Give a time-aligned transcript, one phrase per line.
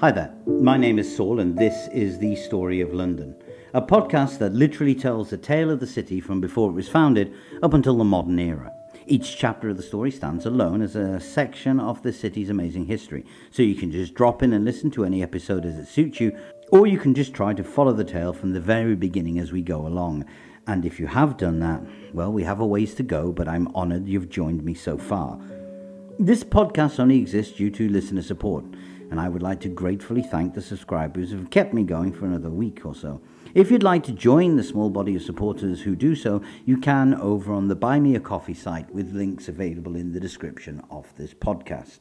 [0.00, 3.34] Hi there, my name is Saul, and this is The Story of London,
[3.72, 7.32] a podcast that literally tells the tale of the city from before it was founded
[7.62, 8.70] up until the modern era.
[9.06, 13.24] Each chapter of the story stands alone as a section of the city's amazing history,
[13.50, 16.38] so you can just drop in and listen to any episode as it suits you,
[16.72, 19.62] or you can just try to follow the tale from the very beginning as we
[19.62, 20.26] go along.
[20.66, 21.82] And if you have done that,
[22.12, 25.40] well, we have a ways to go, but I'm honoured you've joined me so far.
[26.18, 28.66] This podcast only exists due to listener support
[29.10, 32.26] and I would like to gratefully thank the subscribers who have kept me going for
[32.26, 33.20] another week or so.
[33.54, 37.14] If you'd like to join the small body of supporters who do so, you can
[37.14, 41.06] over on the Buy Me a Coffee site with links available in the description of
[41.16, 42.00] this podcast.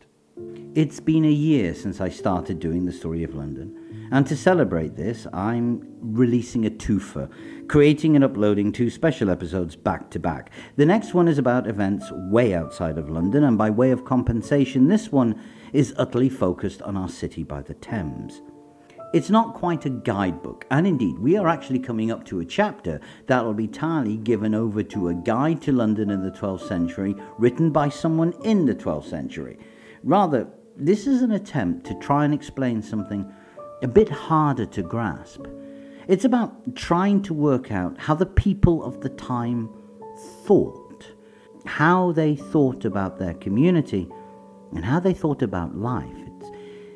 [0.76, 4.98] It's been a year since I started doing the story of London, and to celebrate
[4.98, 7.30] this, I'm releasing a twofer,
[7.70, 10.52] creating and uploading two special episodes back to back.
[10.76, 14.90] The next one is about events way outside of London, and by way of compensation,
[14.90, 15.42] this one
[15.74, 18.42] is utterly focused on our city by the Thames.
[19.14, 23.00] It's not quite a guidebook, and indeed, we are actually coming up to a chapter
[23.28, 27.16] that will be entirely given over to a guide to London in the 12th century,
[27.38, 29.58] written by someone in the 12th century.
[30.04, 33.32] Rather, this is an attempt to try and explain something
[33.82, 35.46] a bit harder to grasp.
[36.08, 39.70] It's about trying to work out how the people of the time
[40.46, 41.14] thought,
[41.66, 44.10] how they thought about their community
[44.76, 46.06] and how they thought about life.
[46.40, 46.50] It's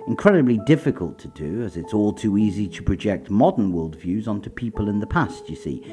[0.08, 4.89] incredibly difficult to do, as it's all too easy to project modern worldviews onto people
[4.89, 5.83] in the past, you see.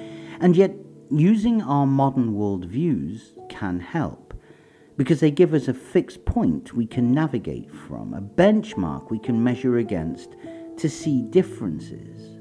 [0.41, 0.75] And yet,
[1.11, 4.35] using our modern worldviews can help,
[4.97, 9.43] because they give us a fixed point we can navigate from, a benchmark we can
[9.43, 10.35] measure against
[10.79, 12.41] to see differences.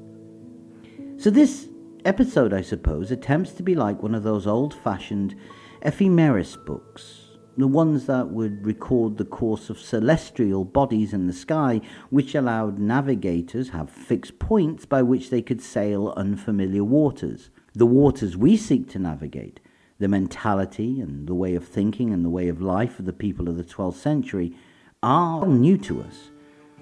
[1.18, 1.68] So, this
[2.04, 5.34] episode, I suppose, attempts to be like one of those old fashioned
[5.82, 7.25] ephemeris books
[7.56, 12.78] the ones that would record the course of celestial bodies in the sky, which allowed
[12.78, 17.50] navigators have fixed points by which they could sail unfamiliar waters.
[17.72, 19.60] The waters we seek to navigate,
[19.98, 23.48] the mentality and the way of thinking and the way of life of the people
[23.48, 24.54] of the 12th century,
[25.02, 26.30] are new to us.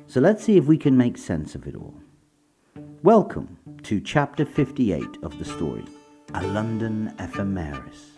[0.09, 2.01] So let's see if we can make sense of it all.
[3.03, 5.85] Welcome to chapter 58 of the story
[6.35, 8.13] A London Ephemeris.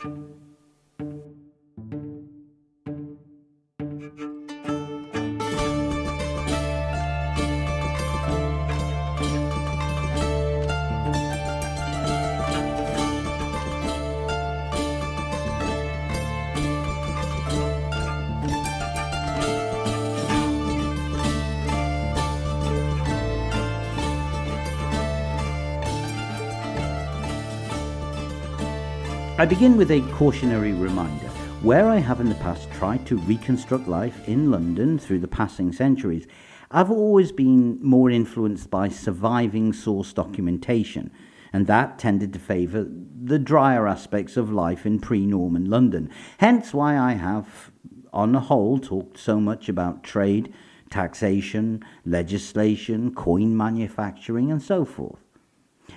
[29.38, 31.26] I begin with a cautionary reminder.
[31.60, 35.74] Where I have in the past tried to reconstruct life in London through the passing
[35.74, 36.26] centuries,
[36.70, 41.10] I've always been more influenced by surviving source documentation,
[41.52, 46.08] and that tended to favour the drier aspects of life in pre Norman London.
[46.38, 47.70] Hence why I have,
[48.14, 50.50] on the whole, talked so much about trade,
[50.88, 55.20] taxation, legislation, coin manufacturing, and so forth.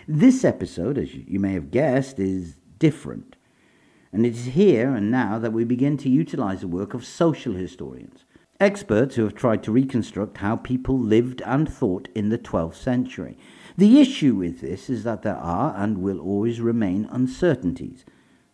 [0.09, 3.35] This episode, as you may have guessed, is different.
[4.11, 7.53] And it is here and now that we begin to utilize the work of social
[7.53, 8.25] historians,
[8.59, 13.37] experts who have tried to reconstruct how people lived and thought in the 12th century.
[13.77, 18.03] The issue with this is that there are and will always remain uncertainties,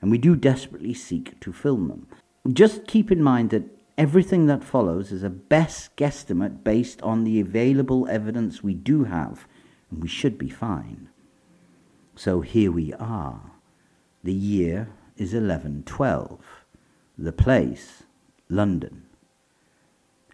[0.01, 2.07] and we do desperately seek to fill them.
[2.51, 3.63] Just keep in mind that
[3.97, 9.47] everything that follows is a best guesstimate based on the available evidence we do have,
[9.89, 11.09] and we should be fine.
[12.15, 13.54] So here we are.
[14.25, 16.39] The year is 1112.
[17.15, 18.01] The place,
[18.49, 19.03] London.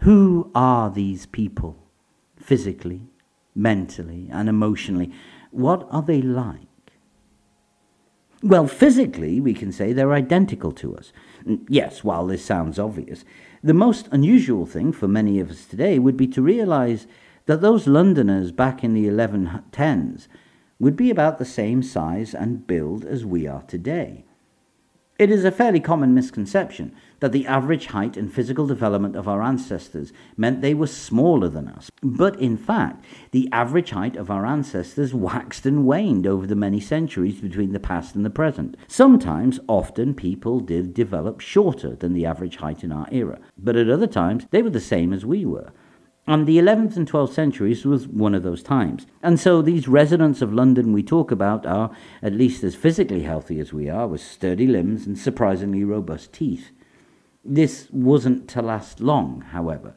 [0.04, 1.76] Who are these people,
[2.38, 3.02] physically,
[3.54, 5.12] mentally, and emotionally?
[5.52, 6.94] What are they like?
[8.42, 11.12] Well, physically, we can say they're identical to us.
[11.68, 13.26] Yes, while this sounds obvious,
[13.62, 17.08] the most unusual thing for many of us today would be to realize
[17.46, 20.30] that those Londoners back in the 1110s
[20.82, 24.26] would be about the same size and build as we are today.
[25.20, 29.44] It is a fairly common misconception that the average height and physical development of our
[29.44, 31.92] ancestors meant they were smaller than us.
[32.02, 36.80] But in fact, the average height of our ancestors waxed and waned over the many
[36.80, 38.76] centuries between the past and the present.
[38.88, 43.88] Sometimes, often, people did develop shorter than the average height in our era, but at
[43.92, 45.72] other times, they were the same as we were.
[46.28, 49.08] And the 11th and 12th centuries was one of those times.
[49.24, 51.92] And so these residents of London we talk about are
[52.22, 56.72] at least as physically healthy as we are, with sturdy limbs and surprisingly robust teeth.
[57.44, 59.96] This wasn't to last long, however.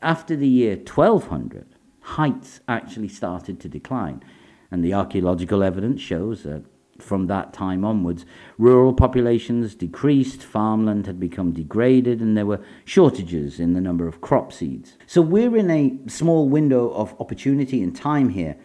[0.00, 1.66] After the year 1200,
[2.00, 4.22] heights actually started to decline.
[4.70, 6.64] And the archaeological evidence shows that
[7.04, 8.24] from that time onwards,
[8.58, 14.20] rural populations decreased, farmland had become degraded, and there were shortages in the number of
[14.20, 14.96] crop seeds.
[15.06, 18.56] So we're in a small window of opportunity and time here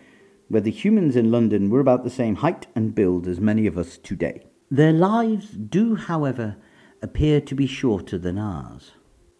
[0.47, 3.77] where the humans in London were about the same height and build as many of
[3.77, 4.47] us today.
[4.71, 6.57] Their lives do, however,
[7.01, 8.91] appear to be shorter than ours.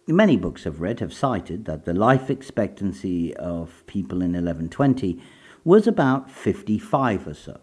[0.06, 5.20] Many books I've read have cited that the life expectancy of people in 1120
[5.64, 7.60] was about 55 or so.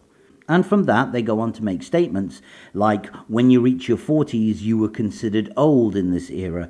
[0.47, 2.41] And from that, they go on to make statements
[2.73, 6.69] like, when you reach your 40s, you were considered old in this era.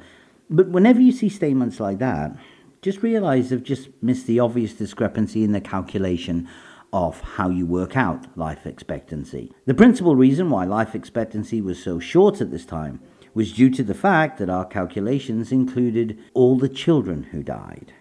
[0.50, 2.36] But whenever you see statements like that,
[2.82, 6.48] just realize they've just missed the obvious discrepancy in the calculation
[6.94, 9.52] of how you work out life expectancy.
[9.66, 13.02] The principal reason why life expectancy was so short at this time
[13.34, 17.94] was due to the fact that our calculations included all the children who died.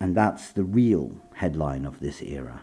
[0.00, 2.62] And that's the real headline of this era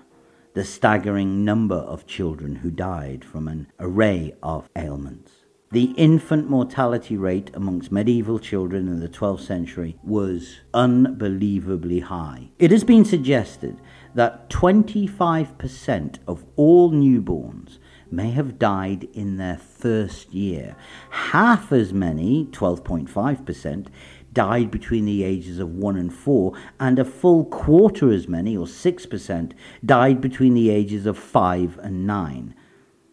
[0.56, 5.32] the staggering number of children who died from an array of ailments.
[5.72, 12.52] The infant mortality rate amongst medieval children in the 12th century was unbelievably high.
[12.58, 13.82] It has been suggested
[14.14, 17.80] that 25% of all newborns
[18.10, 20.78] may have died in their first year.
[21.10, 23.88] Half as many, 12.5%,
[24.36, 28.68] died between the ages of 1 and 4, and a full quarter as many, or
[28.68, 29.54] 6%,
[29.84, 32.54] died between the ages of 5 and 9.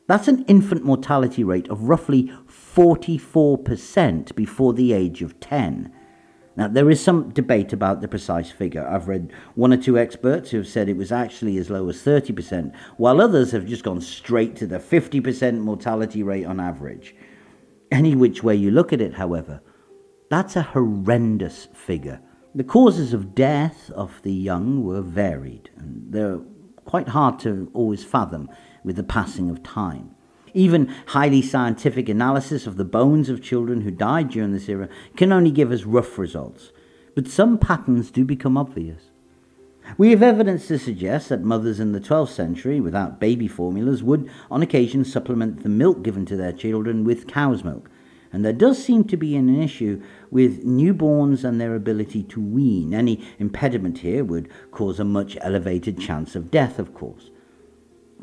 [0.07, 5.91] That's an infant mortality rate of roughly 44% before the age of 10.
[6.55, 8.87] Now, there is some debate about the precise figure.
[8.87, 12.03] I've read one or two experts who have said it was actually as low as
[12.03, 17.15] 30%, while others have just gone straight to the 50% mortality rate on average.
[17.91, 19.63] Any which way you look at it, however,
[20.33, 22.19] that's a horrendous figure.
[22.55, 26.41] The causes of death of the young were varied, and they're
[26.87, 28.49] quite hard to always fathom
[28.83, 30.15] with the passing of time.
[30.55, 35.33] Even highly scientific analysis of the bones of children who died during this era can
[35.33, 36.73] only give us rough results,
[37.15, 39.11] but some patterns do become obvious.
[39.99, 44.31] We have evidence to suggest that mothers in the 12th century, without baby formulas, would
[44.51, 47.91] on occasion supplement the milk given to their children with cow's milk,
[48.33, 52.95] and there does seem to be an issue with newborns and their ability to wean.
[52.95, 57.31] Any impediment here would cause a much elevated chance of death, of course.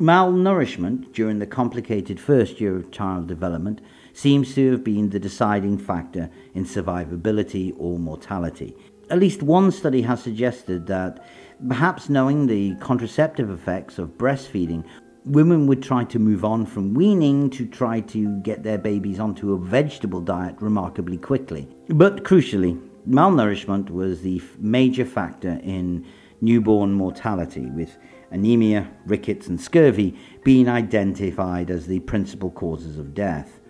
[0.00, 3.80] Malnourishment during the complicated first year of child development
[4.12, 8.74] seems to have been the deciding factor in survivability or mortality.
[9.10, 11.24] At least one study has suggested that
[11.68, 14.84] perhaps knowing the contraceptive effects of breastfeeding
[15.30, 19.52] women would try to move on from weaning to try to get their babies onto
[19.52, 21.68] a vegetable diet remarkably quickly.
[21.88, 26.04] But crucially, malnourishment was the major factor in
[26.40, 27.96] newborn mortality, with
[28.32, 33.60] anemia, rickets, and scurvy being identified as the principal causes of death.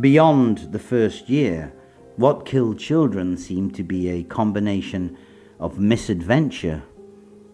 [0.00, 1.72] Beyond the first year,
[2.16, 5.16] what killed children seemed to be a combination
[5.60, 6.82] of misadventure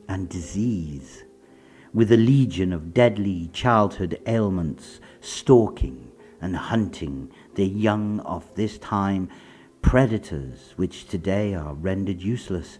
[0.08, 1.24] and disease
[1.92, 6.10] with a legion of deadly childhood ailments, stalking
[6.40, 9.28] and hunting the young of this time,
[9.82, 12.78] predators which today are rendered useless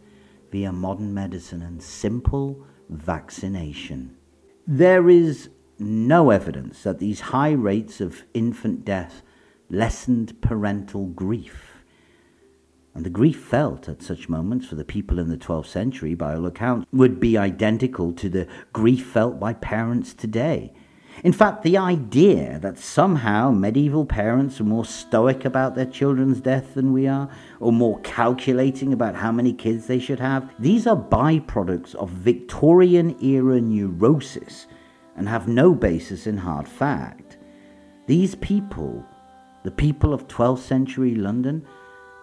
[0.50, 4.16] via modern medicine and simple vaccination.
[4.66, 9.22] There is no evidence that these high rates of infant death
[9.68, 11.71] lessened parental grief
[12.94, 16.34] and the grief felt at such moments for the people in the 12th century, by
[16.34, 20.72] all accounts, would be identical to the grief felt by parents today.
[21.24, 26.74] In fact, the idea that somehow medieval parents are more stoic about their children's death
[26.74, 27.28] than we are,
[27.60, 33.16] or more calculating about how many kids they should have, these are byproducts of Victorian
[33.22, 34.66] era neurosis
[35.16, 37.36] and have no basis in hard fact.
[38.06, 39.04] These people,
[39.62, 41.64] the people of 12th century London,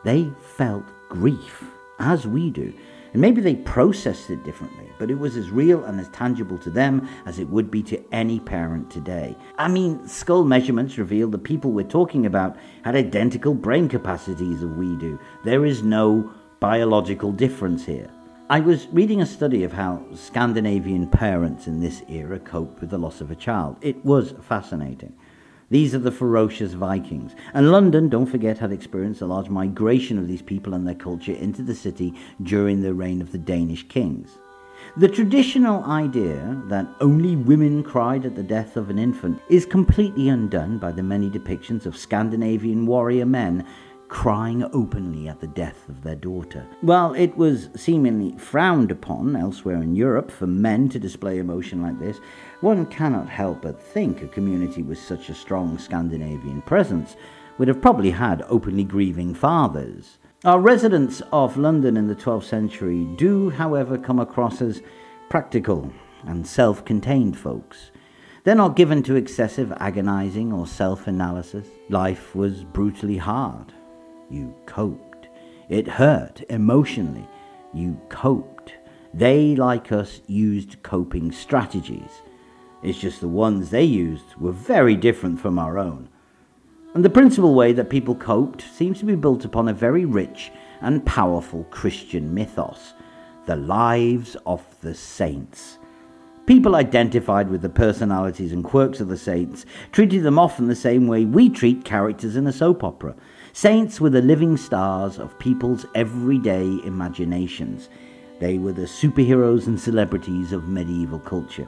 [0.03, 1.63] they felt grief,
[1.99, 2.73] as we do.
[3.11, 6.69] And maybe they processed it differently, but it was as real and as tangible to
[6.69, 9.35] them as it would be to any parent today.
[9.57, 14.65] I mean, skull measurements reveal the people we're talking about had identical brain capacities as
[14.65, 15.19] we do.
[15.43, 18.11] There is no biological difference here.
[18.51, 22.97] I was reading a study of how Scandinavian parents in this era coped with the
[22.97, 23.77] loss of a child.
[23.81, 25.13] It was fascinating.
[25.71, 27.35] These are the ferocious Vikings.
[27.53, 31.33] And London, don't forget, had experienced a large migration of these people and their culture
[31.33, 34.39] into the city during the reign of the Danish kings.
[34.97, 40.29] The traditional idea that only women cried at the death of an infant is completely
[40.29, 43.65] undone by the many depictions of Scandinavian warrior men
[44.09, 46.65] crying openly at the death of their daughter.
[46.81, 51.99] While it was seemingly frowned upon elsewhere in Europe for men to display emotion like
[51.99, 52.19] this,
[52.61, 57.15] one cannot help but think a community with such a strong Scandinavian presence
[57.57, 60.17] would have probably had openly grieving fathers.
[60.43, 64.81] Our residents of London in the 12th century do, however, come across as
[65.29, 65.91] practical
[66.25, 67.91] and self contained folks.
[68.43, 71.67] They're not given to excessive agonizing or self analysis.
[71.89, 73.73] Life was brutally hard.
[74.29, 75.27] You coped.
[75.69, 77.27] It hurt emotionally.
[77.74, 78.74] You coped.
[79.13, 82.21] They, like us, used coping strategies.
[82.83, 86.09] It's just the ones they used were very different from our own.
[86.93, 90.51] And the principal way that people coped seems to be built upon a very rich
[90.81, 92.93] and powerful Christian mythos
[93.45, 95.79] the lives of the saints.
[96.45, 101.07] People identified with the personalities and quirks of the saints treated them often the same
[101.07, 103.15] way we treat characters in a soap opera.
[103.59, 107.89] Saints were the living stars of people's everyday imaginations.
[108.39, 111.67] They were the superheroes and celebrities of medieval culture.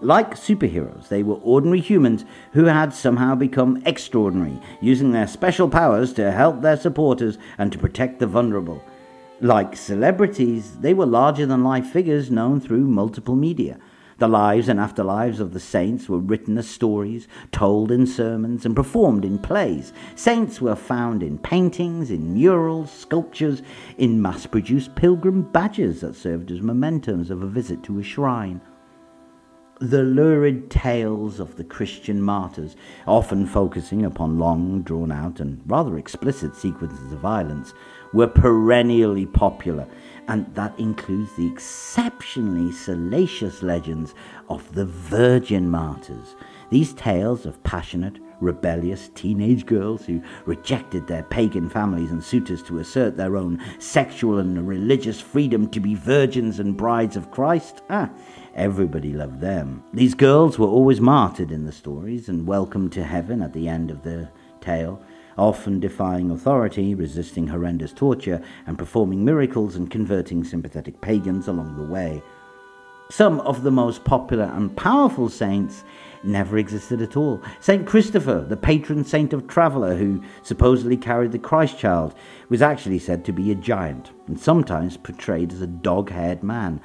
[0.00, 6.12] Like superheroes, they were ordinary humans who had somehow become extraordinary, using their special powers
[6.12, 8.80] to help their supporters and to protect the vulnerable.
[9.40, 13.80] Like celebrities, they were larger than life figures known through multiple media.
[14.18, 18.76] The lives and afterlives of the saints were written as stories, told in sermons, and
[18.76, 19.92] performed in plays.
[20.14, 23.62] Saints were found in paintings, in murals, sculptures,
[23.98, 28.60] in mass produced pilgrim badges that served as mementos of a visit to a shrine.
[29.80, 32.76] The lurid tales of the Christian martyrs,
[33.08, 37.74] often focusing upon long, drawn out, and rather explicit sequences of violence,
[38.12, 39.88] were perennially popular
[40.28, 44.14] and that includes the exceptionally salacious legends
[44.48, 46.34] of the virgin martyrs.
[46.70, 52.78] These tales of passionate, rebellious teenage girls who rejected their pagan families and suitors to
[52.78, 57.82] assert their own sexual and religious freedom to be virgins and brides of Christ.
[57.90, 58.10] Ah,
[58.54, 59.84] everybody loved them.
[59.92, 63.90] These girls were always martyred in the stories and welcomed to heaven at the end
[63.90, 64.28] of the
[64.60, 65.02] tale
[65.36, 71.92] often defying authority, resisting horrendous torture, and performing miracles and converting sympathetic pagans along the
[71.92, 72.22] way.
[73.10, 75.84] Some of the most popular and powerful saints
[76.22, 77.42] never existed at all.
[77.60, 82.14] Saint Christopher, the patron saint of traveller who supposedly carried the Christ child,
[82.48, 86.80] was actually said to be a giant and sometimes portrayed as a dog haired man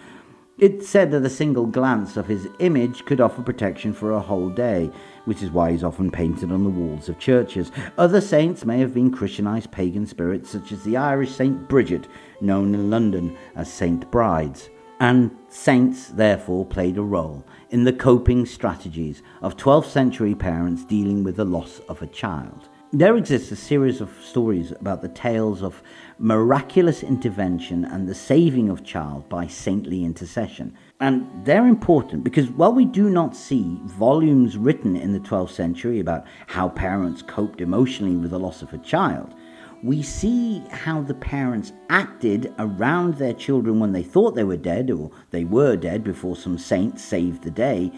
[0.60, 4.50] it's said that a single glance of his image could offer protection for a whole
[4.50, 4.92] day,
[5.26, 7.72] which is why he's often painted on the walls of churches.
[7.98, 12.08] Other saints may have been Christianized pagan spirits, such as the Irish Saint Bridget,
[12.42, 14.70] known in London as Saint Brides.
[15.00, 21.24] And saints, therefore, played a role in the coping strategies of 12th century parents dealing
[21.24, 22.68] with the loss of a child.
[22.92, 25.84] There exists a series of stories about the tales of
[26.18, 30.76] miraculous intervention and the saving of child by saintly intercession.
[31.00, 36.00] And they're important because while we do not see volumes written in the 12th century
[36.00, 39.36] about how parents coped emotionally with the loss of a child,
[39.84, 44.90] we see how the parents acted around their children when they thought they were dead
[44.90, 47.92] or they were dead before some saint saved the day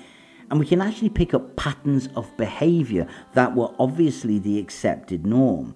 [0.51, 5.73] and we can actually pick up patterns of behavior that were obviously the accepted norm.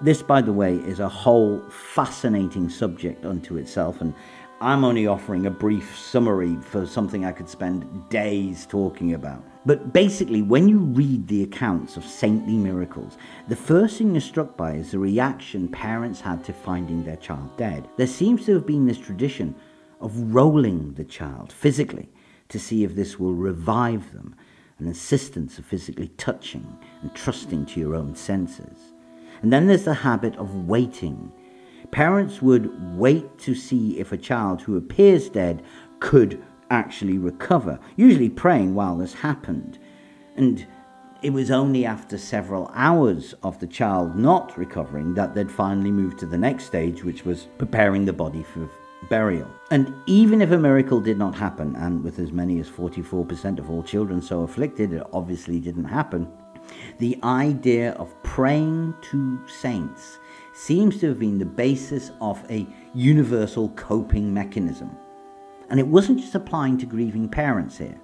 [0.00, 4.14] This, by the way, is a whole fascinating subject unto itself, and
[4.60, 9.44] I'm only offering a brief summary for something I could spend days talking about.
[9.66, 14.56] But basically, when you read the accounts of saintly miracles, the first thing you're struck
[14.56, 17.88] by is the reaction parents had to finding their child dead.
[17.96, 19.56] There seems to have been this tradition
[20.00, 22.08] of rolling the child physically
[22.48, 24.34] to see if this will revive them,
[24.78, 28.92] an insistence of physically touching and trusting to your own senses.
[29.42, 31.32] And then there's the habit of waiting.
[31.90, 35.62] Parents would wait to see if a child who appears dead
[36.00, 39.78] could actually recover, usually praying while this happened.
[40.36, 40.66] And
[41.22, 46.16] it was only after several hours of the child not recovering that they'd finally move
[46.18, 48.68] to the next stage, which was preparing the body for
[49.08, 49.50] burial.
[49.70, 53.70] And even if a miracle did not happen, and with as many as 44% of
[53.70, 56.28] all children so afflicted, it obviously didn't happen,
[56.98, 60.18] the idea of praying to saints
[60.54, 64.90] seems to have been the basis of a universal coping mechanism.
[65.68, 68.00] And it wasn't just applying to grieving parents here.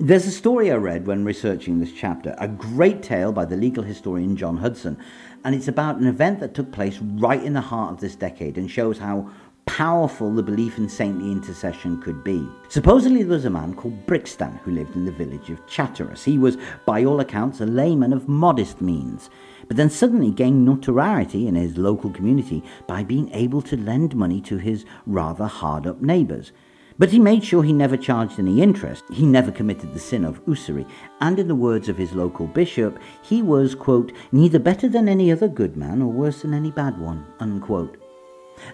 [0.00, 3.82] There's a story I read when researching this chapter, a great tale by the legal
[3.82, 4.96] historian John Hudson,
[5.44, 8.56] and it's about an event that took place right in the heart of this decade
[8.56, 9.28] and shows how
[9.68, 12.48] powerful the belief in saintly intercession could be.
[12.68, 16.24] Supposedly, there was a man called Brixton who lived in the village of Chatteris.
[16.24, 16.56] He was,
[16.86, 19.28] by all accounts, a layman of modest means,
[19.68, 24.40] but then suddenly gained notoriety in his local community by being able to lend money
[24.40, 26.50] to his rather hard up neighbours.
[26.98, 29.04] But he made sure he never charged any interest.
[29.12, 30.86] He never committed the sin of usury.
[31.20, 35.30] And in the words of his local bishop, he was, quote, neither better than any
[35.30, 38.07] other good man or worse than any bad one, unquote.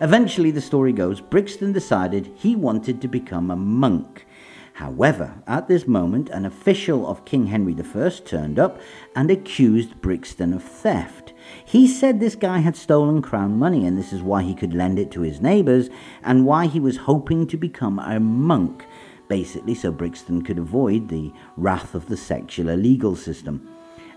[0.01, 4.27] Eventually, the story goes, Brixton decided he wanted to become a monk.
[4.75, 8.81] However, at this moment, an official of King Henry I turned up
[9.15, 11.33] and accused Brixton of theft.
[11.65, 14.99] He said this guy had stolen crown money and this is why he could lend
[14.99, 15.91] it to his neighbours
[16.25, 18.85] and why he was hoping to become a monk,
[19.29, 23.69] basically so Brixton could avoid the wrath of the secular legal system.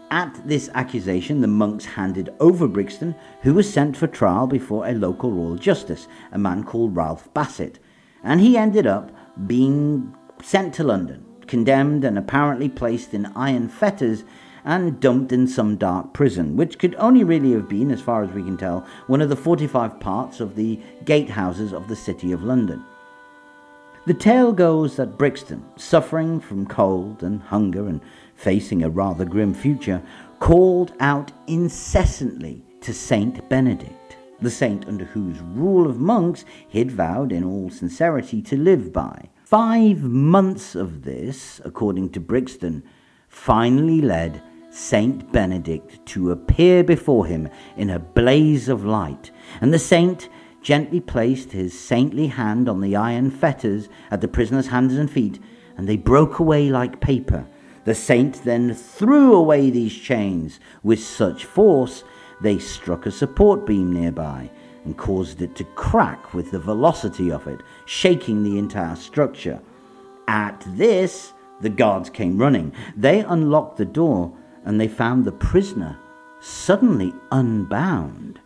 [0.09, 4.93] At this accusation, the monks handed over Brixton, who was sent for trial before a
[4.93, 7.79] local royal justice, a man called Ralph Bassett,
[8.23, 9.11] and he ended up
[9.47, 14.23] being sent to London, condemned and apparently placed in iron fetters
[14.63, 18.31] and dumped in some dark prison, which could only really have been, as far as
[18.31, 22.43] we can tell, one of the 45 parts of the gatehouses of the City of
[22.43, 22.83] London.
[24.05, 27.99] The tale goes that Brixton, suffering from cold and hunger and
[28.37, 30.01] facing a rather grim future,
[30.39, 36.91] called out incessantly to Saint Benedict, the saint under whose rule of monks he had
[36.91, 39.29] vowed in all sincerity to live by.
[39.43, 42.83] Five months of this, according to Brixton,
[43.27, 49.79] finally led Saint Benedict to appear before him in a blaze of light, and the
[49.79, 50.29] saint
[50.61, 55.39] gently placed his saintly hand on the iron fetters at the prisoner's hands and feet,
[55.77, 57.47] and they broke away like paper.
[57.87, 62.03] The saint then threw away these chains with such force
[62.41, 64.51] they struck a support beam nearby,
[64.83, 69.61] and caused it to crack with the velocity of it, shaking the entire structure.
[70.27, 72.73] At this, the guards came running.
[72.97, 74.33] They unlocked the door
[74.65, 75.97] and they found the prisoner
[76.41, 78.41] suddenly unbound.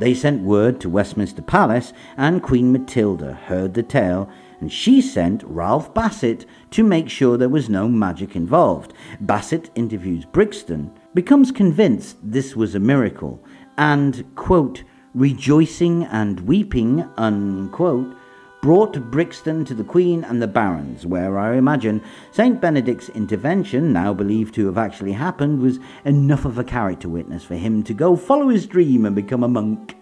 [0.00, 4.28] They sent word to Westminster Palace, and Queen Matilda heard the tale,
[4.64, 8.94] and she sent Ralph Bassett to make sure there was no magic involved.
[9.20, 13.44] Bassett interviews Brixton, becomes convinced this was a miracle,
[13.76, 14.82] and, quote,
[15.14, 18.16] rejoicing and weeping, unquote,
[18.62, 22.58] brought Brixton to the Queen and the Barons, where I imagine St.
[22.58, 27.56] Benedict's intervention, now believed to have actually happened, was enough of a character witness for
[27.56, 29.94] him to go follow his dream and become a monk.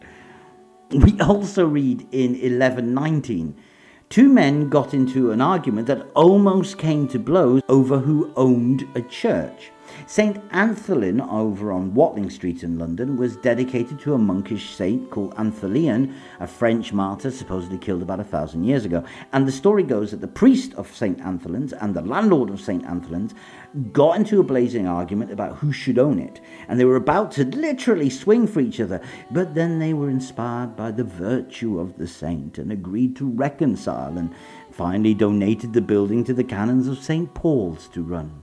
[0.93, 3.57] We also read in 1119
[4.13, 9.01] two men got into an argument that almost came to blows over who owned a
[9.01, 9.71] church.
[10.07, 10.37] St.
[10.51, 16.15] Antholin over on Watling Street in London was dedicated to a monkish saint called Anthelion,
[16.41, 19.05] a French martyr supposedly killed about a thousand years ago.
[19.33, 21.19] And the story goes that the priest of St.
[21.19, 22.85] Antholin's and the landlord of St.
[22.85, 23.35] Antholin's
[23.93, 26.41] got into a blazing argument about who should own it.
[26.69, 30.77] And they were about to literally swing for each other, but then they were inspired
[30.77, 34.35] by the virtue of the saint and agreed to reconcile and
[34.71, 37.33] finally donated the building to the canons of St.
[37.35, 38.43] Paul's to run.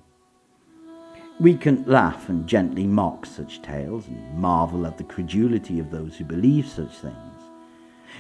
[1.40, 6.18] We can laugh and gently mock such tales and marvel at the credulity of those
[6.18, 7.44] who believe such things.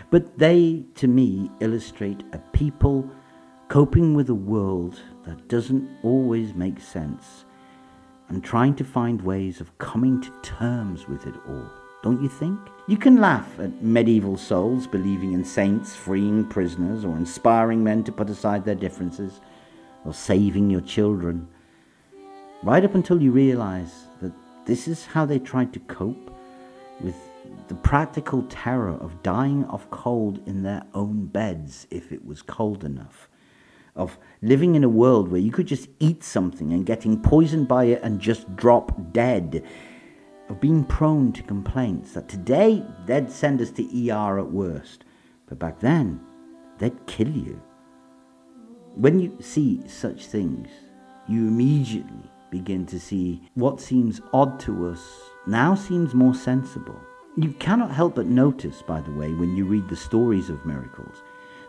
[0.09, 3.09] But they, to me, illustrate a people
[3.67, 7.43] coping with a world that doesn't always make sense
[8.29, 11.69] and trying to find ways of coming to terms with it all.
[12.01, 12.57] Don't you think?
[12.87, 18.13] You can laugh at medieval souls believing in saints freeing prisoners or inspiring men to
[18.13, 19.41] put aside their differences
[20.05, 21.49] or saving your children
[22.63, 24.33] right up until you realize that
[24.65, 26.35] this is how they tried to cope
[26.99, 27.15] with
[27.67, 32.83] the practical terror of dying of cold in their own beds if it was cold
[32.83, 33.29] enough,
[33.95, 37.85] of living in a world where you could just eat something and getting poisoned by
[37.85, 39.63] it and just drop dead,
[40.49, 45.05] of being prone to complaints that today they'd send us to ER at worst,
[45.47, 46.19] but back then
[46.79, 47.61] they'd kill you.
[48.95, 50.67] When you see such things,
[51.27, 55.01] you immediately begin to see what seems odd to us
[55.47, 56.99] now seems more sensible.
[57.35, 61.23] You cannot help but notice, by the way, when you read the stories of miracles,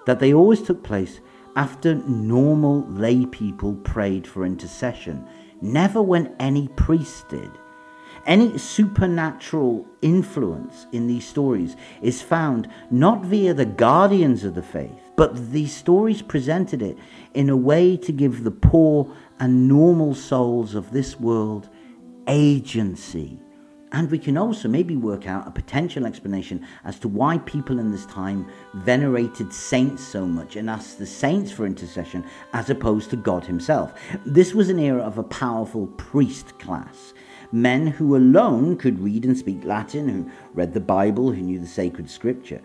[0.07, 1.21] that they always took place
[1.57, 5.27] after normal lay people prayed for intercession,
[5.61, 7.51] never when any priest did.
[8.27, 15.01] Any supernatural influence in these stories is found not via the guardians of the faith,
[15.17, 16.99] but these stories presented it
[17.35, 21.69] in a way to give the poor and normal souls of this world
[22.29, 23.41] agency.
[23.93, 27.91] And we can also maybe work out a potential explanation as to why people in
[27.91, 33.17] this time venerated saints so much and asked the saints for intercession as opposed to
[33.17, 33.93] God Himself.
[34.25, 37.15] This was an era of a powerful priest class.
[37.53, 41.67] men who alone could read and speak Latin, who read the Bible, who knew the
[41.67, 42.61] sacred scripture.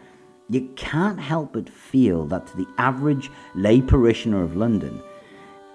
[0.50, 5.02] You can't help but feel that to the average lay parishioner of London,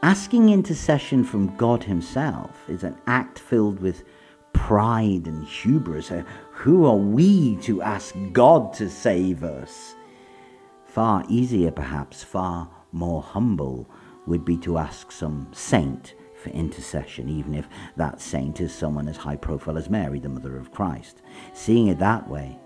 [0.03, 4.05] asking intercession from God Himself is an act filled with
[4.53, 6.11] pride and hubris.
[6.53, 9.95] Who are we to ask God to save us?
[10.87, 13.89] Far easier, perhaps, far more humble,
[14.27, 19.17] would be to ask some saint for intercession, even if that saint is someone as
[19.17, 21.23] high profile as Mary, the Mother of Christ.
[21.53, 22.59] Seeing it that way,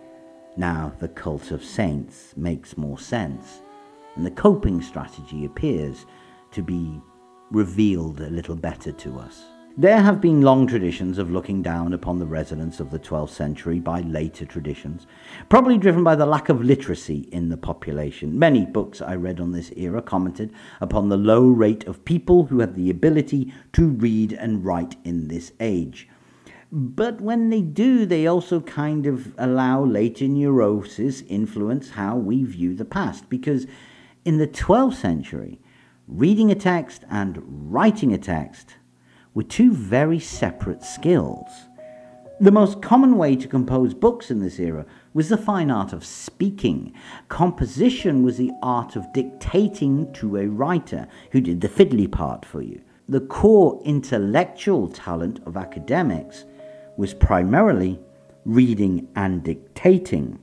[0.57, 3.61] now the cult of saints makes more sense,
[4.15, 6.07] and the coping strategy appears
[6.53, 7.01] to be
[7.51, 9.45] revealed a little better to us.
[9.77, 13.81] There have been long traditions of looking down upon the residents of the 12th century
[13.81, 15.09] by later traditions,
[15.49, 18.39] probably driven by the lack of literacy in the population.
[18.39, 22.61] Many books I read on this era commented upon the low rate of people who
[22.61, 26.09] had the ability to read and write in this age.
[26.71, 32.77] But when they do, they also kind of allow later neurosis influence how we view
[32.77, 33.29] the past.
[33.29, 33.67] Because
[34.25, 35.59] in the 12th century,
[36.07, 37.41] reading a text and
[37.73, 38.77] writing a text
[39.33, 41.49] were two very separate skills.
[42.41, 46.05] The most common way to compose books in this era was the fine art of
[46.05, 46.93] speaking.
[47.29, 52.61] Composition was the art of dictating to a writer who did the fiddly part for
[52.61, 52.83] you.
[53.09, 56.45] The core intellectual talent of academics
[56.97, 58.01] was primarily
[58.45, 60.39] reading and dictating.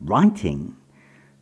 [0.00, 0.75] Writing,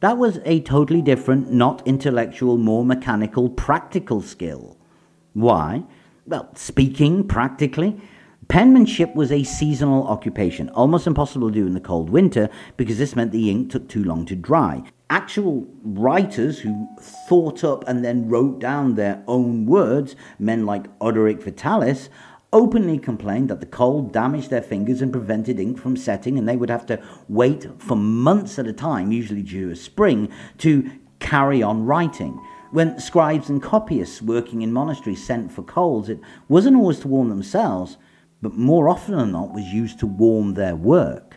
[0.04, 4.76] that was a totally different, not intellectual, more mechanical, practical skill.
[5.32, 5.84] Why?
[6.26, 8.00] well, speaking practically,
[8.48, 13.16] penmanship was a seasonal occupation, almost impossible to do in the cold winter because this
[13.16, 14.82] meant the ink took too long to dry.
[15.10, 16.88] Actual writers who
[17.28, 22.08] thought up and then wrote down their own words, men like Orderic Vitalis,
[22.54, 26.56] openly complained that the cold damaged their fingers and prevented ink from setting, and they
[26.56, 31.62] would have to wait for months at a time, usually due to spring, to carry
[31.62, 32.40] on writing.
[32.70, 37.28] When scribes and copyists working in monasteries sent for coals, it wasn't always to warm
[37.28, 37.98] themselves,
[38.40, 41.33] but more often than not was used to warm their work.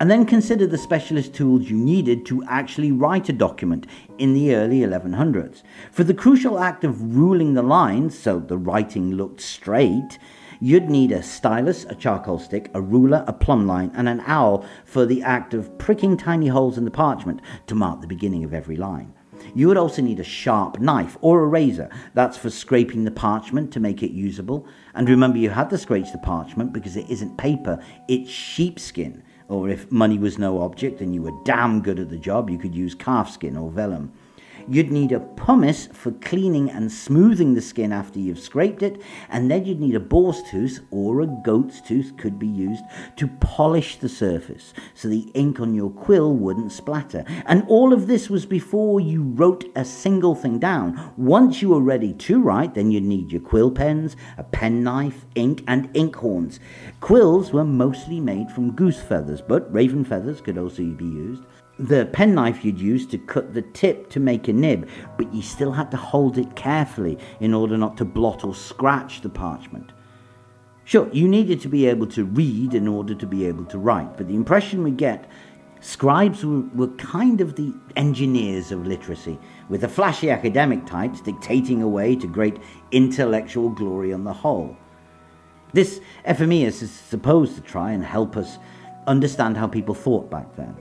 [0.00, 4.54] And then consider the specialist tools you needed to actually write a document in the
[4.54, 5.64] early 1100s.
[5.90, 10.20] For the crucial act of ruling the lines so the writing looked straight,
[10.60, 14.64] you'd need a stylus, a charcoal stick, a ruler, a plumb line, and an owl
[14.84, 18.54] for the act of pricking tiny holes in the parchment to mark the beginning of
[18.54, 19.12] every line.
[19.52, 21.90] You would also need a sharp knife or a razor.
[22.14, 24.66] That's for scraping the parchment to make it usable.
[24.94, 29.22] And remember, you had to scratch the parchment because it isn't paper, it's sheepskin.
[29.48, 32.58] Or if money was no object and you were damn good at the job, you
[32.58, 34.12] could use calfskin or vellum.
[34.70, 39.00] You'd need a pumice for cleaning and smoothing the skin after you've scraped it,
[39.30, 42.84] and then you'd need a boar's tooth or a goat's tooth could be used
[43.16, 47.24] to polish the surface so the ink on your quill wouldn't splatter.
[47.46, 51.12] And all of this was before you wrote a single thing down.
[51.16, 55.64] Once you were ready to write, then you'd need your quill pens, a penknife, ink,
[55.66, 56.60] and ink horns.
[57.00, 61.42] Quills were mostly made from goose feathers, but raven feathers could also be used
[61.78, 65.72] the penknife you'd use to cut the tip to make a nib, but you still
[65.72, 69.92] had to hold it carefully in order not to blot or scratch the parchment.
[70.84, 74.16] Sure, you needed to be able to read in order to be able to write,
[74.16, 75.30] but the impression we get
[75.80, 79.38] scribes were, were kind of the engineers of literacy,
[79.68, 82.56] with the flashy academic types dictating away to great
[82.90, 84.76] intellectual glory on the whole.
[85.72, 88.58] This Ephemeris is supposed to try and help us
[89.06, 90.74] understand how people thought back then.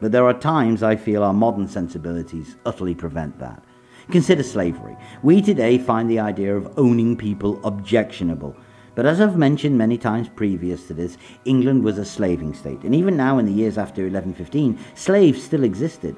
[0.00, 3.62] But there are times I feel our modern sensibilities utterly prevent that.
[4.10, 4.96] Consider slavery.
[5.22, 8.56] We today find the idea of owning people objectionable.
[8.94, 12.94] But as I've mentioned many times previous to this, England was a slaving state, and
[12.94, 16.16] even now in the years after 1115, slaves still existed.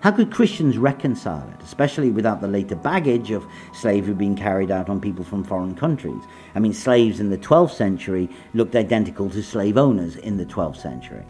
[0.00, 4.88] How could Christians reconcile it, especially without the later baggage of slavery being carried out
[4.88, 6.22] on people from foreign countries?
[6.56, 10.78] I mean, slaves in the 12th century looked identical to slave owners in the 12th
[10.78, 11.24] century.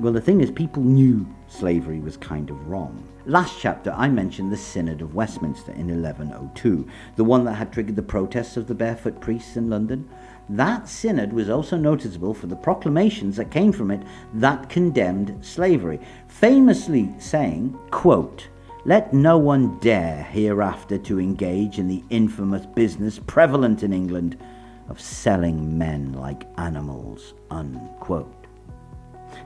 [0.00, 3.06] Well, the thing is, people knew slavery was kind of wrong.
[3.26, 7.96] Last chapter, I mentioned the Synod of Westminster in 1102, the one that had triggered
[7.96, 10.08] the protests of the barefoot priests in London.
[10.48, 14.00] That synod was also noticeable for the proclamations that came from it
[14.32, 18.48] that condemned slavery, famously saying, quote,
[18.86, 24.38] let no one dare hereafter to engage in the infamous business prevalent in England
[24.88, 27.34] of selling men like animals.
[27.50, 28.39] Unquote.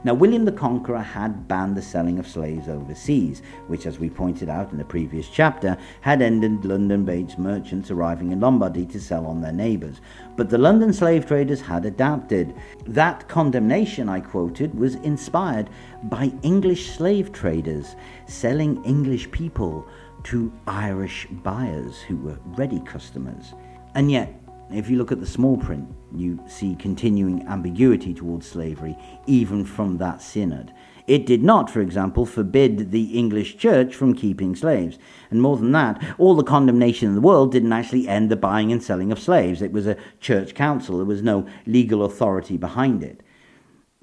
[0.05, 4.49] Now, William the Conqueror had banned the selling of slaves overseas, which, as we pointed
[4.49, 9.25] out in the previous chapter, had ended London based merchants arriving in Lombardy to sell
[9.25, 10.01] on their neighbours.
[10.35, 12.53] But the London slave traders had adapted.
[12.85, 15.71] That condemnation I quoted was inspired
[16.03, 17.95] by English slave traders
[18.27, 19.87] selling English people
[20.25, 23.55] to Irish buyers who were ready customers.
[23.95, 24.39] And yet,
[24.71, 28.97] if you look at the small print, you see continuing ambiguity towards slavery,
[29.27, 30.73] even from that synod.
[31.07, 34.97] It did not, for example, forbid the English church from keeping slaves.
[35.29, 38.71] And more than that, all the condemnation in the world didn't actually end the buying
[38.71, 39.61] and selling of slaves.
[39.61, 43.21] It was a church council, there was no legal authority behind it.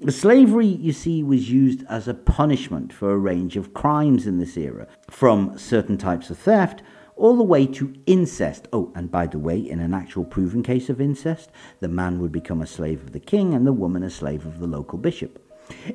[0.09, 4.57] Slavery, you see, was used as a punishment for a range of crimes in this
[4.57, 6.83] era, from certain types of theft
[7.15, 8.67] all the way to incest.
[8.73, 11.49] Oh, and by the way, in an actual proven case of incest,
[11.79, 14.59] the man would become a slave of the king and the woman a slave of
[14.59, 15.39] the local bishop.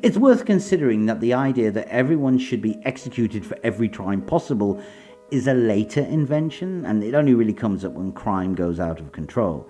[0.02, 4.82] It's worth considering that the idea that everyone should be executed for every crime possible
[5.30, 9.12] is a later invention, and it only really comes up when crime goes out of
[9.12, 9.68] control.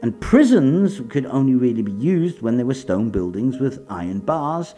[0.00, 4.74] And prisons could only really be used when there were stone buildings with iron bars,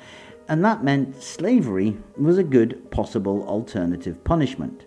[0.49, 4.87] and that meant slavery was a good possible alternative punishment.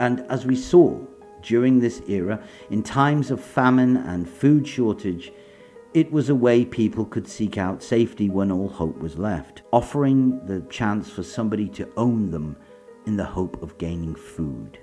[0.00, 0.98] And as we saw
[1.42, 5.30] during this era, in times of famine and food shortage,
[5.92, 10.44] it was a way people could seek out safety when all hope was left, offering
[10.46, 12.56] the chance for somebody to own them
[13.06, 14.78] in the hope of gaining food.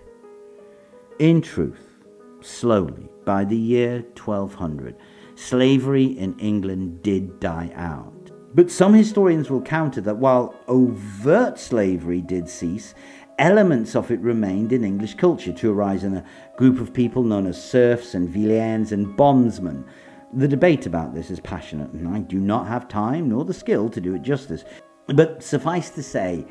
[1.18, 1.98] In truth,
[2.42, 4.96] slowly, by the year 1200,
[5.34, 8.14] slavery in England did die out.
[8.54, 12.94] But some historians will counter that while overt slavery did cease,
[13.40, 16.26] elements of it remained in English culture to arise in a
[16.58, 19.86] group of people known as serfs and villeins and bondsmen.
[20.34, 23.90] The debate about this is passionate, and I do not have time nor the skill
[23.90, 24.64] to do it justice.
[25.08, 26.46] But suffice to say,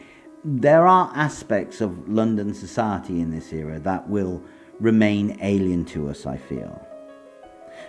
[0.45, 4.43] there are aspects of London society in this era that will
[4.81, 6.87] remain alien to us, I feel.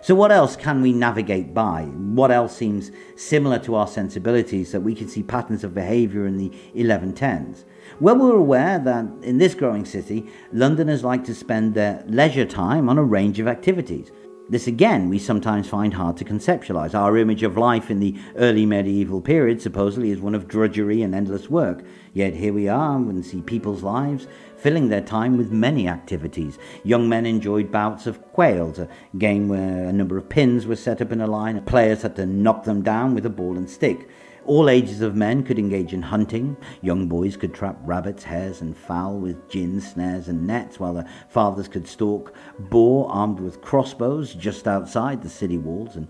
[0.07, 1.83] So, what else can we navigate by?
[1.83, 6.37] What else seems similar to our sensibilities that we can see patterns of behaviour in
[6.37, 7.65] the 1110s?
[7.99, 12.87] Well, we're aware that in this growing city, Londoners like to spend their leisure time
[12.87, 14.09] on a range of activities.
[14.49, 16.95] This again we sometimes find hard to conceptualize.
[16.95, 21.13] Our image of life in the early medieval period supposedly is one of drudgery and
[21.13, 21.83] endless work.
[22.13, 24.25] Yet here we are and see people's lives
[24.57, 26.57] filling their time with many activities.
[26.83, 31.01] Young men enjoyed bouts of quails, a game where a number of pins were set
[31.01, 34.09] up in a line, players had to knock them down with a ball and stick.
[34.45, 36.55] All ages of men could engage in hunting.
[36.81, 41.09] Young boys could trap rabbits, hares, and fowl with gin, snares, and nets, while their
[41.27, 45.97] fathers could stalk boar armed with crossbows just outside the city walls.
[45.97, 46.07] And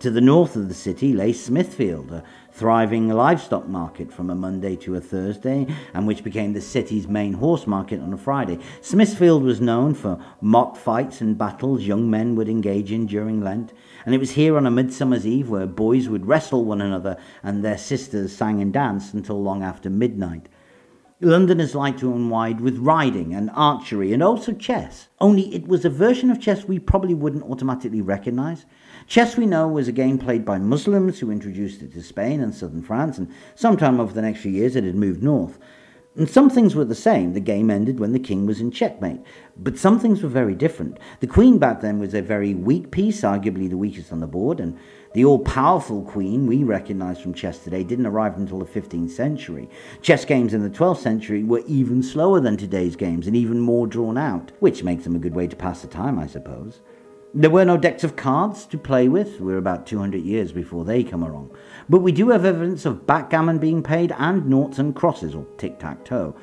[0.00, 4.76] to the north of the city lay Smithfield, a thriving livestock market from a Monday
[4.76, 8.58] to a Thursday, and which became the city's main horse market on a Friday.
[8.80, 13.72] Smithfield was known for mock fights and battles young men would engage in during Lent,
[14.04, 17.64] and it was here on a Midsummer's Eve where boys would wrestle one another and
[17.64, 20.48] their sisters sang and danced until long after midnight.
[21.22, 25.08] Londoners like to unwind with riding and archery and also chess.
[25.20, 28.64] Only it was a version of chess we probably wouldn't automatically recognize.
[29.06, 32.54] Chess, we know, was a game played by Muslims who introduced it to Spain and
[32.54, 35.58] southern France, and sometime over the next few years it had moved north.
[36.16, 37.34] And some things were the same.
[37.34, 39.20] The game ended when the king was in checkmate.
[39.56, 40.98] But some things were very different.
[41.20, 44.58] The queen back then was a very weak piece, arguably the weakest on the board,
[44.58, 44.76] and
[45.12, 49.68] the all powerful queen we recognize from chess today didn't arrive until the 15th century.
[50.02, 53.88] Chess games in the 12th century were even slower than today's games and even more
[53.88, 56.80] drawn out, which makes them a good way to pass the time, I suppose.
[57.34, 59.40] There were no decks of cards to play with.
[59.40, 61.56] We're about 200 years before they come along.
[61.88, 65.78] But we do have evidence of backgammon being played and noughts and crosses, or tic
[65.78, 66.36] tac toe.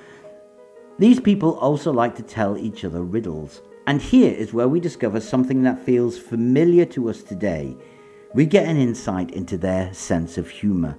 [1.00, 3.62] These people also like to tell each other riddles.
[3.86, 7.78] And here is where we discover something that feels familiar to us today.
[8.34, 10.98] We get an insight into their sense of humour.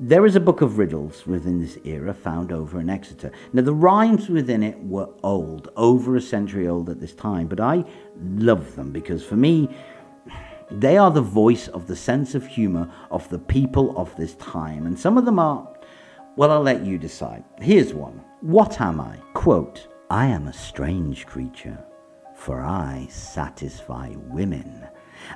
[0.00, 3.30] There is a book of riddles within this era found over in Exeter.
[3.52, 7.60] Now, the rhymes within it were old, over a century old at this time, but
[7.60, 7.84] I
[8.18, 9.68] love them because for me,
[10.70, 14.86] they are the voice of the sense of humour of the people of this time.
[14.86, 15.68] And some of them are,
[16.36, 17.44] well, I'll let you decide.
[17.60, 19.18] Here's one What am I?
[19.34, 21.78] Quote, I am a strange creature,
[22.34, 24.88] for I satisfy women.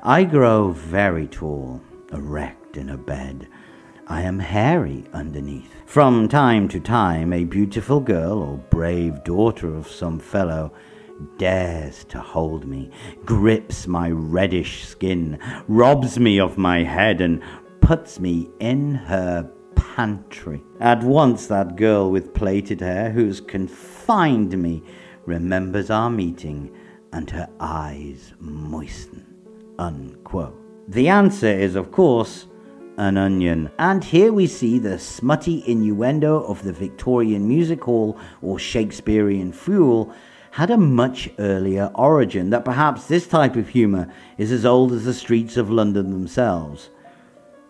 [0.03, 1.81] I grow very tall,
[2.12, 3.48] erect in a bed
[4.11, 5.70] I am hairy underneath.
[5.85, 10.72] From time to time, a beautiful girl or brave daughter of some fellow
[11.37, 12.90] dares to hold me,
[13.27, 17.42] grips my reddish skin, robs me of my head, and
[17.83, 20.62] puts me in her pantry.
[20.81, 24.83] At once that girl with plaited hair who's confined me
[25.27, 26.74] remembers our meeting
[27.12, 29.28] and her eyes moisten.
[29.79, 30.55] Unquote.
[30.88, 32.47] The answer is, of course,
[32.97, 33.71] an onion.
[33.79, 40.12] And here we see the smutty innuendo of the Victorian music hall or Shakespearean fool
[40.51, 45.05] had a much earlier origin, that perhaps this type of humour is as old as
[45.05, 46.91] the streets of London themselves.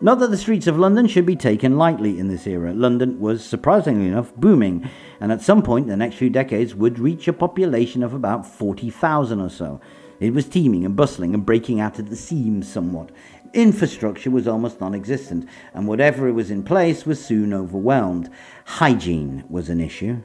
[0.00, 2.72] Not that the streets of London should be taken lightly in this era.
[2.72, 4.88] London was, surprisingly enough, booming,
[5.20, 8.46] and at some point in the next few decades would reach a population of about
[8.46, 9.80] 40,000 or so.
[10.20, 13.10] It was teeming and bustling and breaking out at the seams somewhat.
[13.54, 18.28] Infrastructure was almost non existent, and whatever was in place was soon overwhelmed.
[18.64, 20.22] Hygiene was an issue.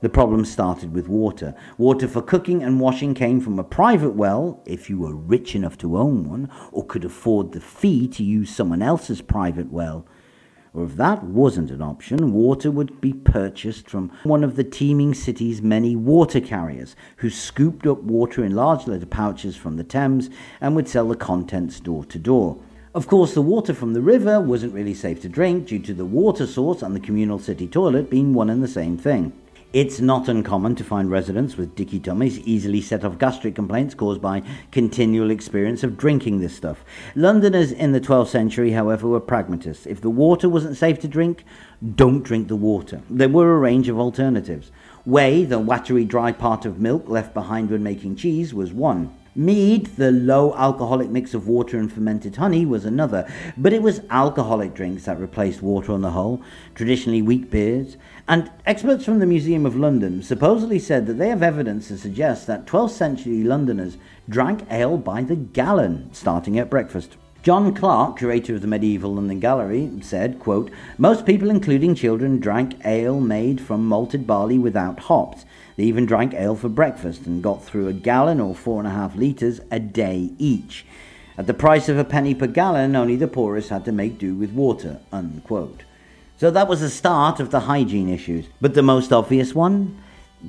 [0.00, 1.54] The problem started with water.
[1.78, 5.78] Water for cooking and washing came from a private well, if you were rich enough
[5.78, 10.06] to own one, or could afford the fee to use someone else's private well.
[10.76, 15.14] Or if that wasn't an option, water would be purchased from one of the teeming
[15.14, 20.28] city's many water carriers, who scooped up water in large leather pouches from the Thames
[20.60, 22.58] and would sell the contents door to door.
[22.94, 26.04] Of course, the water from the river wasn't really safe to drink due to the
[26.04, 29.32] water source and the communal city toilet being one and the same thing.
[29.76, 34.22] It's not uncommon to find residents with dicky tummies easily set off gastric complaints caused
[34.22, 36.82] by continual experience of drinking this stuff.
[37.14, 39.84] Londoners in the 12th century, however, were pragmatists.
[39.84, 41.44] If the water wasn't safe to drink,
[41.94, 43.02] don't drink the water.
[43.10, 44.72] There were a range of alternatives.
[45.04, 49.14] Whey, the watery dry part of milk left behind when making cheese, was one.
[49.36, 54.00] Mead, the low alcoholic mix of water and fermented honey, was another, but it was
[54.08, 56.40] alcoholic drinks that replaced water on the whole,
[56.74, 57.98] traditionally weak beers.
[58.28, 62.48] And experts from the Museum of London supposedly said that they have evidence to suggest
[62.48, 67.16] that 12th century Londoners drank ale by the gallon, starting at breakfast.
[67.44, 72.84] John Clark, curator of the Medieval London Gallery, said, quote, Most people, including children, drank
[72.84, 75.44] ale made from malted barley without hops.
[75.76, 78.90] They even drank ale for breakfast and got through a gallon or four and a
[78.90, 80.84] half litres a day each.
[81.38, 84.34] At the price of a penny per gallon, only the poorest had to make do
[84.34, 84.98] with water.
[85.12, 85.84] Unquote.
[86.38, 88.46] So that was the start of the hygiene issues.
[88.60, 90.02] But the most obvious one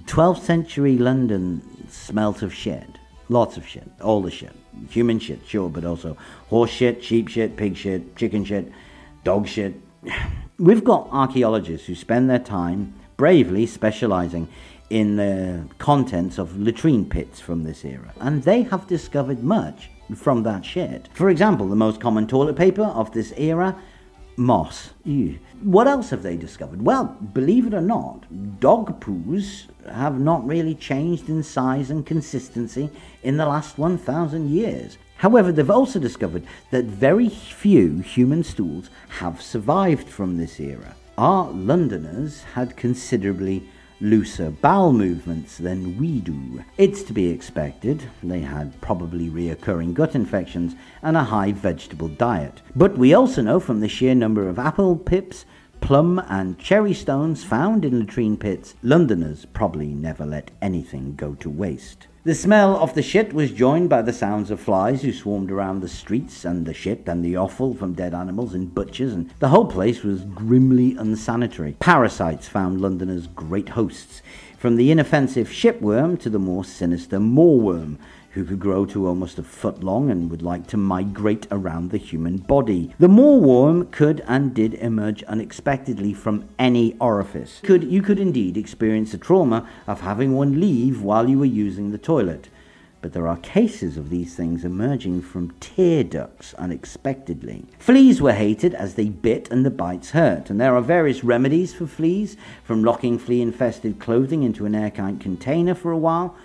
[0.06, 2.98] 12th century London smelt of shit.
[3.30, 3.90] Lots of shit.
[4.02, 4.54] All the shit.
[4.90, 6.18] Human shit, sure, but also
[6.50, 8.72] horse shit, sheep shit, pig shit, chicken shit,
[9.24, 9.76] dog shit.
[10.60, 14.48] We've got archaeologists who spend their time bravely specializing
[14.90, 20.44] in the contents of latrine pits from this era, and they have discovered much from
[20.44, 21.10] that shit.
[21.14, 23.76] For example, the most common toilet paper of this era
[24.38, 24.92] moss.
[25.04, 25.40] Ew.
[25.62, 26.82] What else have they discovered?
[26.82, 28.26] Well, believe it or not,
[28.60, 32.90] dog poos have not really changed in size and consistency
[33.24, 34.98] in the last 1,000 years.
[35.18, 40.96] However, they've also discovered that very few human stools have survived from this era.
[41.18, 43.68] Our Londoners had considerably
[44.00, 46.64] looser bowel movements than we do.
[46.78, 48.04] It's to be expected.
[48.22, 52.62] They had probably reoccurring gut infections and a high vegetable diet.
[52.76, 55.46] But we also know from the sheer number of apple pips,
[55.82, 61.50] plum, and cherry stones found in latrine pits, Londoners probably never let anything go to
[61.50, 62.08] waste.
[62.28, 65.80] The smell of the shit was joined by the sounds of flies who swarmed around
[65.80, 69.48] the streets, and the shit and the offal from dead animals in butchers, and the
[69.48, 71.78] whole place was grimly unsanitary.
[71.80, 74.22] Parasites found Londoners great hosts,
[74.58, 77.98] from the inoffensive whipworm to the more sinister moorworm,
[78.38, 81.98] who could grow to almost a foot long and would like to migrate around the
[81.98, 82.94] human body.
[83.00, 87.60] The moorworm could and did emerge unexpectedly from any orifice.
[87.64, 91.90] Could you could indeed experience the trauma of having one leave while you were using
[91.92, 92.50] the toilet.
[93.02, 97.66] But there are cases of these things emerging from tear ducts unexpectedly.
[97.80, 101.74] Fleas were hated as they bit and the bites hurt, and there are various remedies
[101.74, 106.36] for fleas, from locking flea infested clothing into an airtight container for a while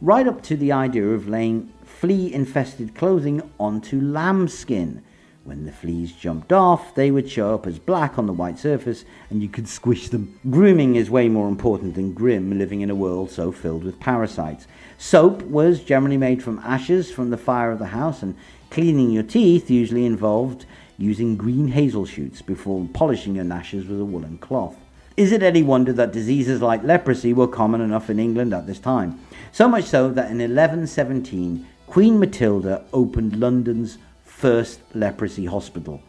[0.00, 5.02] right up to the idea of laying flea infested clothing onto lambskin.
[5.44, 9.04] When the fleas jumped off, they would show up as black on the white surface
[9.30, 10.38] and you could squish them.
[10.48, 14.66] Grooming is way more important than grim living in a world so filled with parasites.
[14.96, 18.36] Soap was generally made from ashes from the fire of the house, and
[18.68, 20.66] cleaning your teeth usually involved
[20.98, 24.76] using green hazel shoots before polishing your gnashes with a woolen cloth.
[25.16, 28.78] Is it any wonder that diseases like leprosy were common enough in England at this
[28.78, 29.20] time?
[29.52, 36.00] So much so that in 1117, Queen Matilda opened London's first leprosy hospital.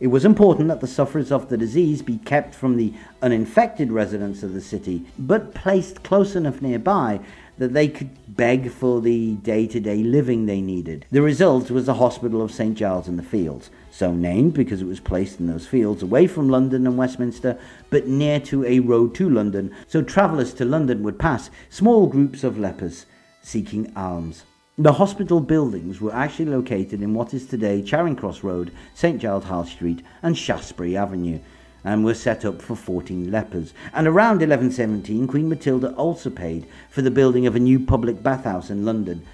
[0.00, 2.92] It was important that the sufferers of the disease be kept from the
[3.22, 7.20] uninfected residents of the city, but placed close enough nearby
[7.58, 11.04] that they could beg for the day to day living they needed.
[11.10, 12.76] The result was the Hospital of St.
[12.76, 16.48] Giles in the Fields, so named because it was placed in those fields away from
[16.48, 17.58] London and Westminster,
[17.90, 22.44] but near to a road to London, so travellers to London would pass small groups
[22.44, 23.06] of lepers
[23.42, 24.44] seeking alms.
[24.78, 29.42] The hospital buildings were actually located in what is today Charing Cross Road, St Giles
[29.42, 31.40] High Street, and Shaftesbury Avenue,
[31.82, 33.74] and were set up for 14 lepers.
[33.92, 38.70] And around 1117, Queen Matilda also paid for the building of a new public bathhouse
[38.70, 39.26] in London.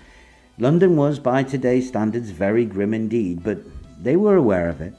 [0.57, 3.59] London was, by today's standards, very grim indeed, but
[4.01, 4.95] they were aware of it.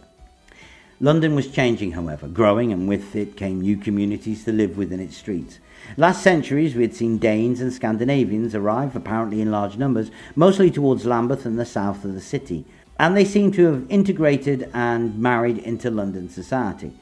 [1.01, 5.17] London was changing, however, growing, and with it came new communities to live within its
[5.17, 5.59] streets.
[5.97, 11.05] Last centuries, we had seen Danes and Scandinavians arrive, apparently in large numbers, mostly towards
[11.05, 12.65] Lambeth and the south of the city,
[12.97, 16.93] and they seem to have integrated and married into London society.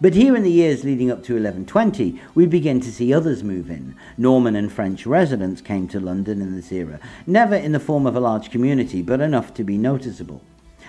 [0.00, 3.68] But here in the years leading up to 1120, we begin to see others move
[3.68, 3.96] in.
[4.16, 8.14] Norman and French residents came to London in this era, never in the form of
[8.14, 10.42] a large community, but enough to be noticeable.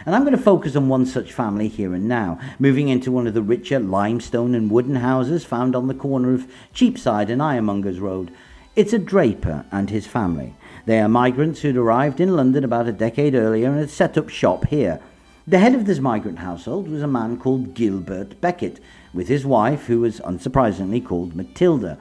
[0.06, 3.28] And I'm going to focus on one such family here and now, moving into one
[3.28, 8.00] of the richer limestone and wooden houses found on the corner of Cheapside and Ironmongers
[8.00, 8.32] Road.
[8.76, 10.56] It's a draper and his family.
[10.86, 14.30] They are migrants who'd arrived in London about a decade earlier and had set up
[14.30, 15.02] shop here.
[15.46, 18.80] The head of this migrant household was a man called Gilbert Becket,
[19.14, 21.98] with his wife, who was unsurprisingly called Matilda.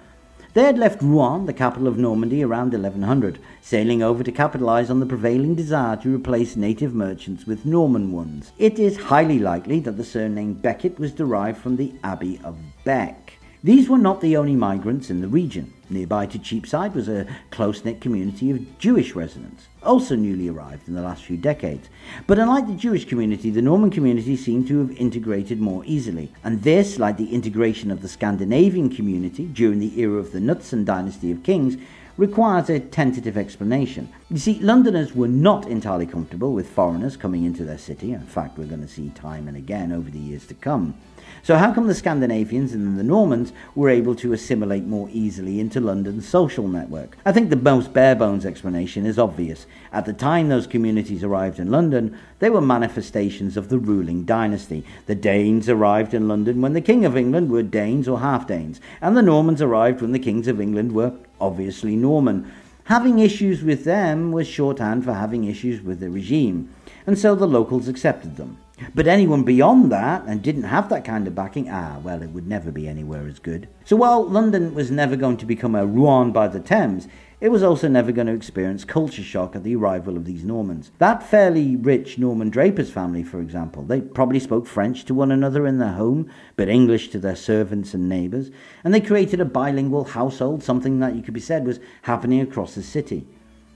[0.54, 4.98] They had left Rouen, the capital of Normandy, around 1100, sailing over to capitalize on
[4.98, 8.52] the prevailing desire to replace native merchants with Norman ones.
[8.58, 13.37] It is highly likely that the surname Becket was derived from the Abbey of Bec.
[13.64, 15.72] These were not the only migrants in the region.
[15.90, 20.94] Nearby to Cheapside was a close knit community of Jewish residents, also newly arrived in
[20.94, 21.88] the last few decades.
[22.28, 26.32] But unlike the Jewish community, the Norman community seemed to have integrated more easily.
[26.44, 30.84] And this, like the integration of the Scandinavian community during the era of the Knutsson
[30.84, 31.76] dynasty of kings,
[32.16, 34.08] requires a tentative explanation.
[34.30, 38.12] You see, Londoners were not entirely comfortable with foreigners coming into their city.
[38.12, 40.94] In fact, we're going to see time and again over the years to come.
[41.42, 45.80] So, how come the Scandinavians and the Normans were able to assimilate more easily into
[45.80, 47.16] London's social network?
[47.24, 49.66] I think the most bare bones explanation is obvious.
[49.92, 54.84] At the time those communities arrived in London, they were manifestations of the ruling dynasty.
[55.06, 58.80] The Danes arrived in London when the King of England were Danes or half Danes,
[59.00, 62.50] and the Normans arrived when the Kings of England were obviously Norman.
[62.84, 66.74] Having issues with them was shorthand for having issues with the regime,
[67.06, 68.58] and so the locals accepted them.
[68.94, 72.46] But anyone beyond that and didn't have that kind of backing, ah, well, it would
[72.46, 73.68] never be anywhere as good.
[73.84, 77.08] So while London was never going to become a Rouen by the Thames,
[77.40, 80.90] it was also never going to experience culture shock at the arrival of these Normans.
[80.98, 85.66] That fairly rich Norman Drapers family, for example, they probably spoke French to one another
[85.66, 88.50] in their home, but English to their servants and neighbours,
[88.82, 92.74] and they created a bilingual household, something that you could be said was happening across
[92.74, 93.26] the city.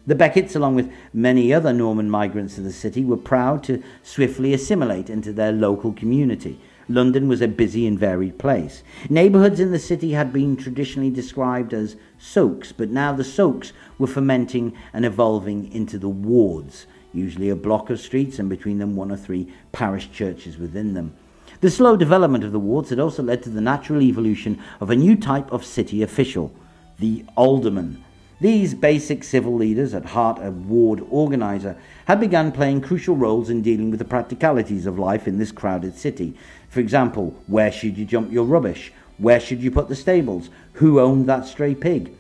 [0.05, 4.53] The Beckets, along with many other Norman migrants to the city, were proud to swiftly
[4.53, 6.59] assimilate into their local community.
[6.88, 8.82] London was a busy and varied place.
[9.09, 14.09] Neighbourhoods in the city had been traditionally described as sokes, but now the sokes were
[14.09, 19.12] fermenting and evolving into the wards, usually a block of streets and between them one
[19.12, 21.14] or three parish churches within them.
[21.61, 24.96] The slow development of the wards had also led to the natural evolution of a
[24.96, 26.53] new type of city official,
[26.98, 28.03] the alderman,
[28.43, 31.76] these basic civil leaders, at heart a ward organizer,
[32.07, 35.97] had begun playing crucial roles in dealing with the practicalities of life in this crowded
[35.97, 36.34] city.
[36.68, 38.93] For example, where should you jump your rubbish?
[39.18, 40.51] Where should you put the stables?
[40.74, 42.12] Who owned that stray pig?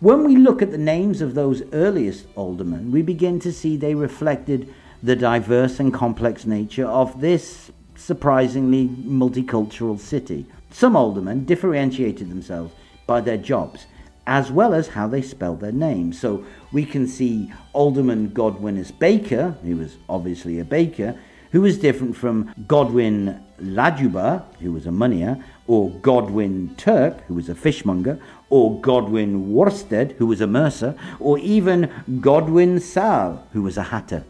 [0.00, 3.94] When we look at the names of those earliest aldermen, we begin to see they
[3.94, 10.44] reflected the diverse and complex nature of this surprisingly multicultural city.
[10.70, 12.74] Some aldermen differentiated themselves
[13.06, 13.86] by their jobs
[14.26, 16.18] as well as how they spelled their names.
[16.20, 21.18] So we can see Alderman Godwin as Baker, who was obviously a baker,
[21.52, 27.48] who was different from Godwin Lajuba, who was a moneyer, or Godwin Turk, who was
[27.48, 28.18] a fishmonger,
[28.50, 34.24] or Godwin Worsted, who was a mercer, or even Godwin Sal, who was a hatter.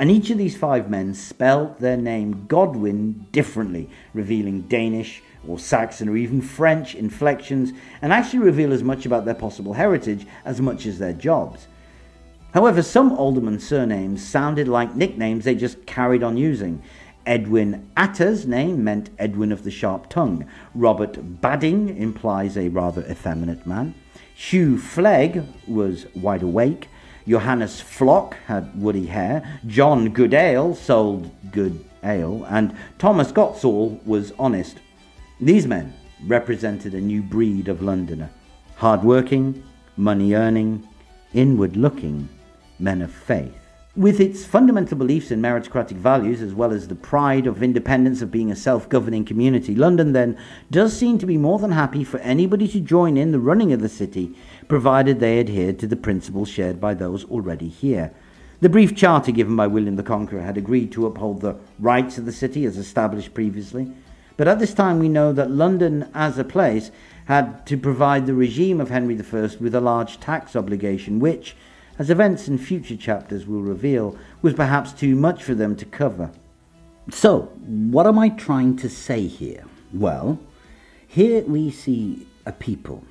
[0.00, 6.08] And each of these five men spelled their name Godwin differently, revealing Danish, or Saxon
[6.08, 10.86] or even French inflections and actually reveal as much about their possible heritage as much
[10.86, 11.66] as their jobs.
[12.54, 16.82] However, some aldermen's surnames sounded like nicknames they just carried on using.
[17.26, 20.46] Edwin Atter's name meant Edwin of the Sharp Tongue.
[20.74, 23.94] Robert Badding implies a rather effeminate man.
[24.34, 26.88] Hugh Flegg was wide awake.
[27.26, 29.60] Johannes Flock had woody hair.
[29.66, 32.46] John Goodale sold good ale.
[32.48, 34.78] And Thomas Gotzall was honest.
[35.40, 35.94] These men
[36.26, 38.30] represented a new breed of Londoner
[38.80, 39.62] hard working,
[39.98, 40.88] money earning,
[41.34, 42.26] inward looking
[42.78, 43.54] men of faith.
[43.94, 48.30] With its fundamental beliefs in meritocratic values, as well as the pride of independence of
[48.30, 50.38] being a self governing community, London then
[50.70, 53.82] does seem to be more than happy for anybody to join in the running of
[53.82, 54.34] the city,
[54.70, 58.12] provided they adhered to the principles shared by those already here.
[58.60, 62.24] The brief charter given by William the Conqueror had agreed to uphold the rights of
[62.24, 63.92] the city as established previously,
[64.36, 66.90] but at this time we know that London as a place
[67.26, 71.56] had to provide the regime of Henry I with a large tax obligation, which,
[71.98, 76.30] as events in future chapters will reveal, was perhaps too much for them to cover.
[77.10, 79.64] So, what am I trying to say here?
[79.92, 80.38] Well,
[81.06, 83.04] here we see a people,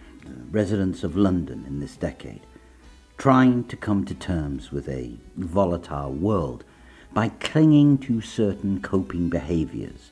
[0.52, 2.42] residents of London in this decade,
[3.18, 6.64] trying to come to terms with a volatile world
[7.14, 10.12] by clinging to certain coping behaviors.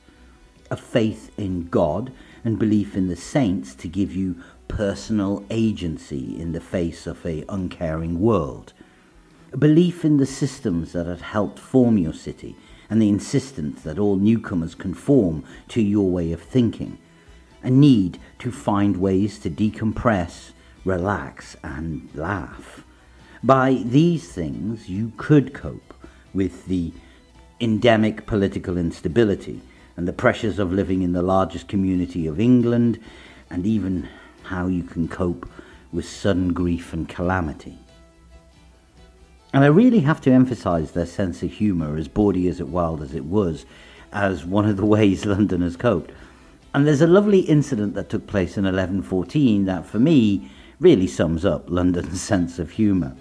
[0.70, 2.12] A faith in God
[2.44, 7.44] and belief in the saints to give you personal agency in the face of a
[7.48, 8.74] uncaring world,
[9.52, 12.54] a belief in the systems that had helped form your city,
[12.90, 16.98] and the insistence that all newcomers conform to your way of thinking,
[17.62, 20.52] a need to find ways to decompress,
[20.84, 22.84] relax, and laugh.
[23.42, 25.94] By these things, you could cope
[26.34, 26.92] with the
[27.60, 29.60] endemic political instability
[29.96, 33.00] and the pressures of living in the largest community of England,
[33.50, 34.08] and even
[34.44, 35.50] how you can cope
[35.92, 37.78] with sudden grief and calamity.
[39.52, 43.02] And I really have to emphasize their sense of humour, as bawdy as it wild
[43.02, 43.66] as it was,
[44.12, 46.12] as one of the ways London has coped.
[46.78, 50.48] And there's a lovely incident that took place in 1114 that, for me,
[50.78, 53.16] really sums up London's sense of humour.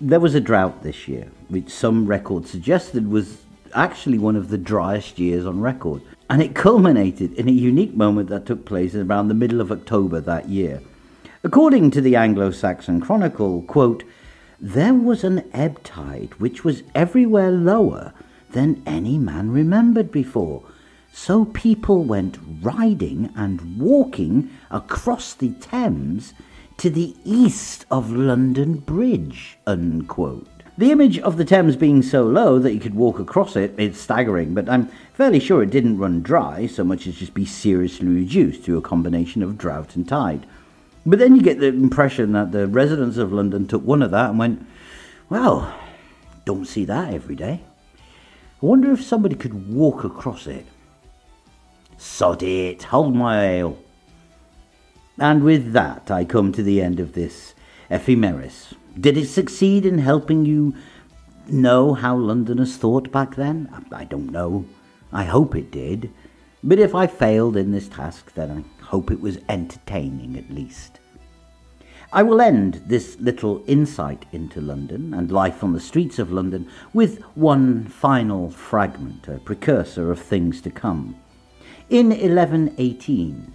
[0.00, 3.42] There was a drought this year, which some records suggested was
[3.74, 6.00] actually one of the driest years on record.
[6.30, 10.18] And it culminated in a unique moment that took place around the middle of October
[10.22, 10.80] that year.
[11.44, 14.04] According to the Anglo Saxon Chronicle, quote,
[14.58, 18.14] there was an ebb tide which was everywhere lower
[18.52, 20.62] than any man remembered before.
[21.18, 26.34] So people went riding and walking across the Thames
[26.76, 29.56] to the east of London Bridge.
[29.66, 30.46] Unquote.
[30.76, 33.98] The image of the Thames being so low that you could walk across it is
[33.98, 38.06] staggering, but I'm fairly sure it didn't run dry so much as just be seriously
[38.06, 40.46] reduced through a combination of drought and tide.
[41.06, 44.30] But then you get the impression that the residents of London took one of that
[44.30, 44.66] and went,
[45.30, 45.74] well,
[46.44, 47.62] don't see that every day.
[48.62, 50.66] I wonder if somebody could walk across it.
[51.98, 53.78] Sod it, hold my ale.
[55.18, 57.54] And with that, I come to the end of this
[57.90, 58.74] ephemeris.
[59.00, 60.74] Did it succeed in helping you
[61.48, 63.68] know how Londoners thought back then?
[63.92, 64.66] I don't know.
[65.12, 66.10] I hope it did.
[66.62, 71.00] But if I failed in this task, then I hope it was entertaining at least.
[72.12, 76.68] I will end this little insight into London and life on the streets of London
[76.92, 81.16] with one final fragment, a precursor of things to come.
[81.88, 83.54] In 1118,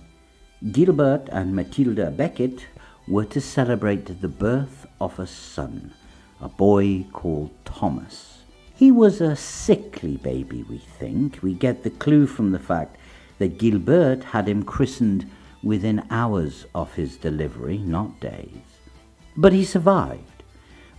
[0.71, 2.65] Gilbert and Matilda Becket
[3.05, 5.91] were to celebrate the birth of a son,
[6.39, 8.43] a boy called Thomas.
[8.73, 11.43] He was a sickly baby, we think.
[11.43, 12.95] We get the clue from the fact
[13.38, 15.29] that Gilbert had him christened
[15.61, 18.79] within hours of his delivery, not days.
[19.36, 20.43] But he survived,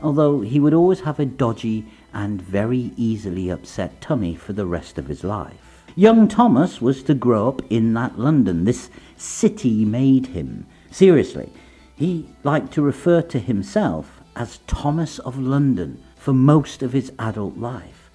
[0.03, 4.99] although he would always have a dodgy and very easily upset tummy for the rest
[4.99, 5.72] of his life.
[5.95, 8.65] Young Thomas was to grow up in that London.
[8.65, 8.89] This
[9.19, 10.67] city made him.
[10.91, 11.53] Seriously,
[11.95, 17.59] he liked to refer to himself as Thomas of London for most of his adult
[17.59, 18.11] life.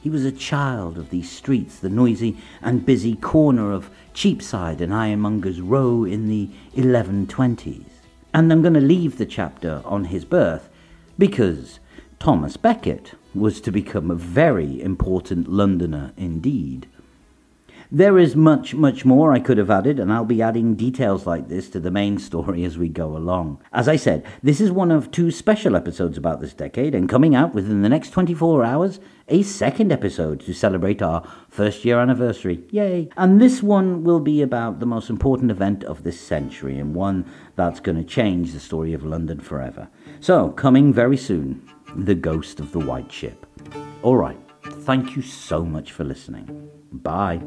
[0.00, 4.94] He was a child of these streets, the noisy and busy corner of Cheapside and
[4.94, 7.90] Ironmonger's Row in the 1120s.
[8.32, 10.70] And I'm going to leave the chapter on his birth
[11.18, 11.78] because
[12.18, 16.88] Thomas Becket was to become a very important Londoner indeed.
[17.90, 21.48] There is much, much more I could have added, and I'll be adding details like
[21.48, 23.62] this to the main story as we go along.
[23.72, 27.34] As I said, this is one of two special episodes about this decade, and coming
[27.34, 32.62] out within the next 24 hours, a second episode to celebrate our first year anniversary.
[32.70, 33.08] Yay!
[33.16, 37.24] And this one will be about the most important event of this century, and one
[37.56, 39.88] that's going to change the story of London forever.
[40.20, 41.66] So, coming very soon,
[41.96, 43.46] The Ghost of the White Ship.
[44.02, 46.68] All right, thank you so much for listening.
[46.92, 47.40] Bye.